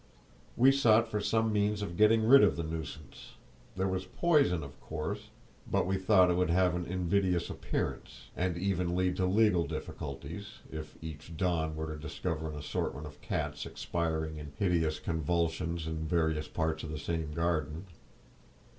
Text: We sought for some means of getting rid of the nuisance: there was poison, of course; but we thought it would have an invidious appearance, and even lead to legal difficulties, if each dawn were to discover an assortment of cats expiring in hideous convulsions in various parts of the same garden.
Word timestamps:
We 0.57 0.71
sought 0.71 1.07
for 1.11 1.21
some 1.21 1.53
means 1.53 1.83
of 1.83 1.95
getting 1.95 2.25
rid 2.27 2.43
of 2.43 2.55
the 2.55 2.63
nuisance: 2.63 3.33
there 3.75 3.87
was 3.87 4.05
poison, 4.07 4.63
of 4.63 4.79
course; 4.81 5.27
but 5.69 5.85
we 5.85 5.97
thought 5.97 6.31
it 6.31 6.37
would 6.37 6.49
have 6.49 6.73
an 6.73 6.87
invidious 6.87 7.51
appearance, 7.51 8.29
and 8.35 8.57
even 8.57 8.95
lead 8.95 9.15
to 9.17 9.27
legal 9.27 9.67
difficulties, 9.67 10.53
if 10.71 10.95
each 11.03 11.37
dawn 11.37 11.75
were 11.75 11.93
to 11.93 12.01
discover 12.01 12.49
an 12.49 12.57
assortment 12.57 13.05
of 13.05 13.21
cats 13.21 13.63
expiring 13.67 14.39
in 14.39 14.53
hideous 14.57 14.97
convulsions 14.99 15.85
in 15.85 16.07
various 16.07 16.47
parts 16.47 16.81
of 16.81 16.89
the 16.89 16.97
same 16.97 17.31
garden. 17.33 17.85